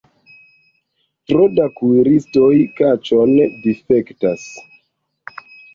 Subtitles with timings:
[1.31, 2.51] Tro da kuiristoj
[2.81, 4.53] kaĉon difektas.